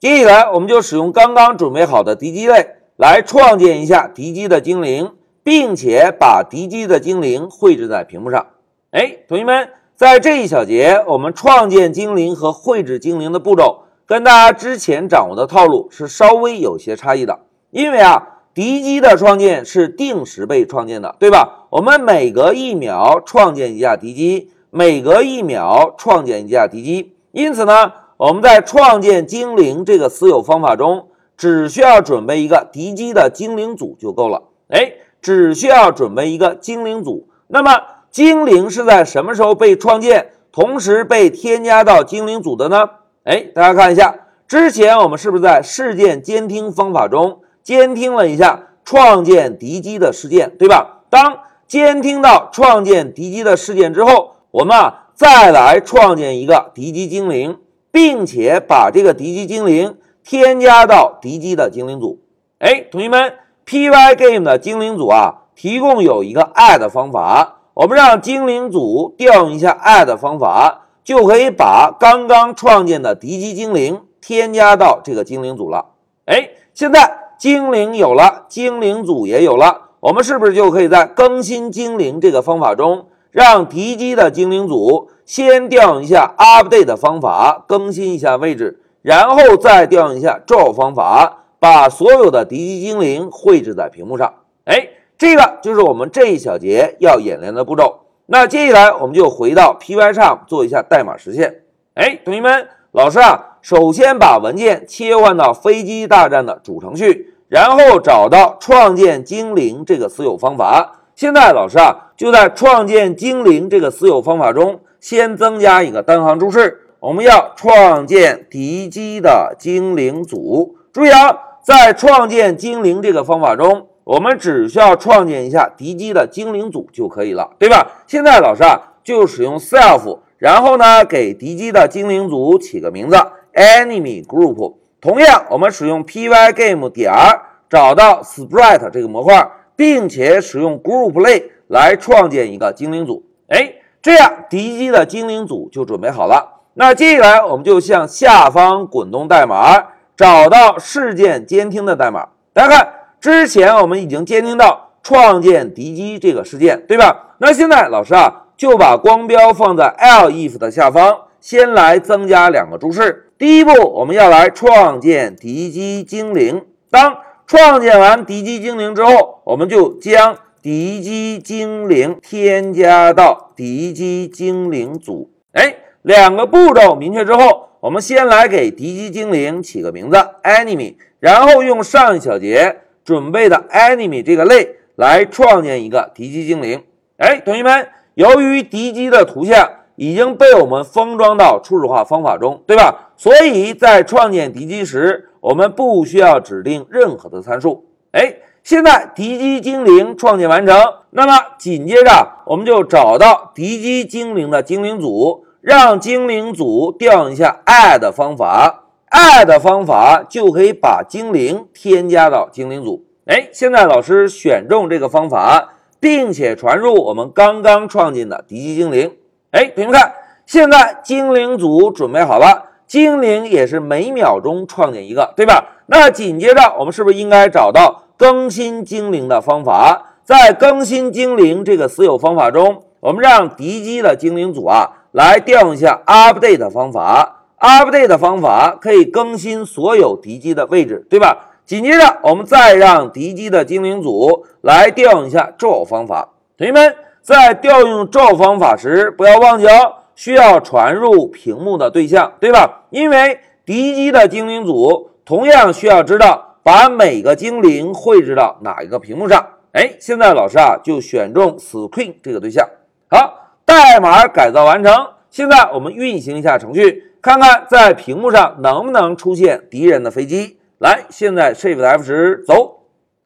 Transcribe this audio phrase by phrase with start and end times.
[0.00, 5.10] 接下来，我们就使用刚刚准备好的敌机类来创建一下敌机的精灵，
[5.42, 8.46] 并且把敌机的精灵绘制在屏幕上。
[8.92, 17.40] 哎，同学们，在这一小节，我们创建精灵和绘制精灵的步骤，跟大家之前掌握的套路是稍微有些差异的。
[17.72, 21.66] 因为啊，敌机的创建是定时被创建的，对吧？
[21.70, 27.92] 我们每隔一秒创建一架敌机，每隔一秒创建一架敌机，因此呢。
[28.18, 31.06] 我们在创建精灵这个私有方法中，
[31.36, 34.42] 只需要准备一个敌机的精灵组就够了。
[34.70, 37.28] 哎，只需要准备一个精灵组。
[37.46, 42.90] 那么，精灵是在什么时候被创建，同时被添加到精灵组的呢？
[43.22, 44.12] 哎，大家看一下，
[44.48, 51.02] 之前我们是不是在事件监听方法中监听了一下创建敌机的事件，对吧？
[51.08, 51.38] 当
[51.68, 57.58] 监听到创建敌机的事件之后，我们啊再来创建一个敌机精灵。
[57.90, 62.20] 并且把这个敌机精灵添加到敌机的精灵组。
[62.58, 63.34] 哎，同学们
[63.66, 67.56] ，Pygame 的精灵组啊，提供有一个 add 方法。
[67.74, 75.86] 我们让精灵组调用一下 add 方法，就可以把刚刚创建的敌机精灵添加到这个精灵组了。
[76.26, 85.10] 哎，现在精灵有了，精灵组也有了，我们是不是就可以在更新精灵这个方法中，让敌机的精灵组？
[85.24, 94.32] 先调用一下 update 方法更新一下位置，然后再调用一下 draw 方法，把所有的敌机精灵绘制在屏幕上。
[94.64, 98.00] 哎，这个就是我们这一小节要演练的步骤。
[98.24, 101.62] 那接下来我们就回到 Py 上做一下代码实现。
[101.92, 110.97] 哎，同学们，老师啊，首先把文件切换到飞机大战的主程序，然后找到创建精灵这个私有方法。
[111.18, 114.78] 现在老师啊，就在创建精灵这个私有方法中。
[115.00, 120.76] 先增加一个单行注释，我们要创建敌机的精灵组。
[120.92, 127.90] 注意啊，在创建精灵这个方法中，我们只需要创建一下敌机的精灵组就可以了，对吧？
[128.06, 133.16] 现在老师啊，就使用 self，然后呢，给敌机的精灵组起个名字
[133.54, 134.76] enemy group。
[135.00, 143.24] 同样，我们使用 pygame 点儿找到 sprite 这个模块，并且使用 group 类来创建一个精灵组。
[143.46, 143.76] 哎。
[144.00, 146.60] 这样，敌机的精灵组就准备好了。
[146.74, 152.28] 那接下来，我们就向下方滚动代码，找到事件监听的代码。
[152.54, 157.34] 大家看，之前我们已经监听到创建敌机这个事件，对吧？
[157.38, 163.32] 那现在老师啊，就把光标放在 L if 的下方，先来增加两个注释。
[163.36, 166.64] 第一步，我们要来创建敌机精灵。
[166.88, 167.16] 当
[167.48, 170.38] 创建完敌机精灵之后，我们就将。
[170.60, 186.82] 敌机精灵添加到敌机精灵组，哎，两个步骤明确之后，我们先来给敌机精灵起个名字 enemy，然后用上一小节准备的 enemy 这个类来创建一个敌机精灵。
[187.18, 193.12] 哎，同学们，由于敌机的图像已经被我们封装到初始化方法中，对吧？
[193.16, 197.84] 所以在创建敌机时，我们不需要指定任何的参数。
[198.12, 198.36] 哎。
[198.64, 200.76] 现在敌机精灵创建完成，
[201.10, 213.06] 那么紧接着我们就找到敌机精灵的精灵组，让精灵组调用一下 add 方法，add 方法就可以把精灵添加到精灵组。
[213.24, 219.16] 哎，现在老师选中这个方法，并且传入我们刚刚创建的敌机精灵。
[219.52, 220.12] 哎，同学们看，
[220.44, 225.76] 现在精灵组准备好了，精灵也是每秒钟创建一个，对吧？
[225.86, 228.04] 那紧接着我们是不是应该找到？
[228.16, 237.44] 更新精灵的方法，在更新精灵这个私有方法中，我们让敌机的精灵组啊来调用一下 update 方法。
[237.60, 241.50] update 方法可以更新所有敌机的位置，对吧？
[241.64, 246.30] 紧接着，我们再让敌机的精灵组来调用一下 draw 方法。
[246.56, 252.86] 同学们在调用 draw 方法时，不要忘记哦，需要传入屏幕的对象，对吧？
[252.90, 256.56] 因为敌机的精灵组同样需要知道。
[256.60, 259.46] 把每个精灵绘制到哪一个屏幕上？
[259.72, 262.68] 哎，现在老师啊就选中 Screen 这个对象。
[263.08, 264.92] 好，代码改造完成。
[265.30, 270.58] 现在我们运行一下程序，看看在屏幕上能不能出现敌人的飞机。
[270.78, 272.80] 来，现在 Shift F 十走。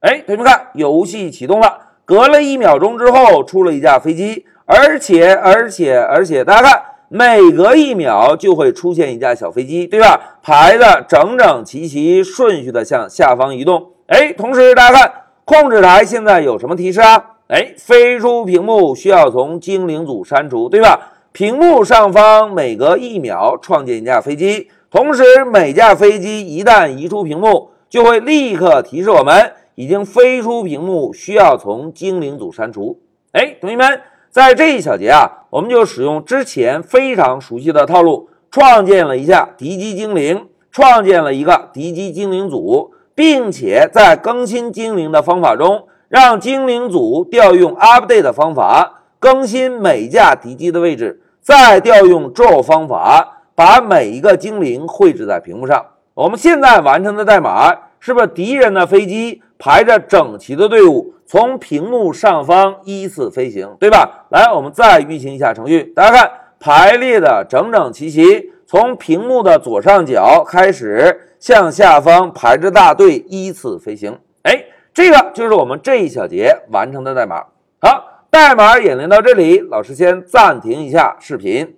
[0.00, 1.78] 哎，同学们看，游戏启动了。
[2.04, 6.82] 隔了一秒钟之后，出了一架飞机，而且而且而且，大家看。
[7.10, 10.38] 每隔一秒就会出现一架小飞机，对吧？
[10.42, 13.90] 排的整整齐齐，顺序的向下方移动。
[14.08, 15.12] 哎，同时大家看，
[15.44, 17.36] 控制台现在有什么提示啊？
[17.46, 21.12] 哎，飞出屏幕需要从精灵组删除，对吧？
[21.30, 32.98] 屏幕上方每隔一秒创建一架飞机，同时，每架飞机一旦移出屏幕，就会立刻提示我们已经飞出屏幕，需要从精灵组删除。
[33.30, 34.00] 哎，同学们，
[34.34, 53.42] 在这一小节啊，我们就使用之前非常熟悉的套路，创建了一下敌机精灵，创建了一个敌机精灵组，并且在更新精灵的方法中，让精灵组调用 update 方法更新每架敌机的位置，再调用 draw 方法。
[53.54, 55.80] 把每一个精灵绘制在屏幕上。
[56.14, 64.26] 我们现在完成的代码是不是敌人的飞机排着整齐的队伍从屏幕上方依次飞行，对吧？
[64.30, 66.30] 来，我们再运行一下程序，大家看，
[66.60, 74.18] 排列的整整齐齐，从屏幕的左上角开始向下方排着大队依次飞行。
[74.42, 77.44] 哎，这个就是我们这一小节完成的代码。
[77.80, 81.76] 好，代码演练到这里，老师先暂停一下视频。